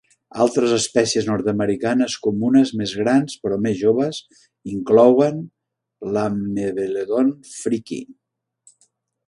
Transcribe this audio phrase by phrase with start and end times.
[0.43, 4.23] Altres espècies nord-americanes comunes més grans però més joves
[4.75, 5.39] inclouen
[6.15, 8.03] l'"Amebelodon fricki".